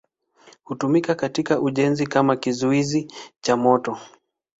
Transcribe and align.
Hutumika 0.63 1.15
katika 1.15 1.59
ujenzi 1.61 2.07
kama 2.07 2.35
kizuizi 2.35 3.07
cha 3.41 3.57
moto. 3.57 3.97